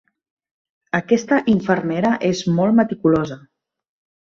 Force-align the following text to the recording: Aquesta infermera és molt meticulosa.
Aquesta 0.99 1.39
infermera 1.57 2.15
és 2.31 2.43
molt 2.57 2.79
meticulosa. 2.83 3.41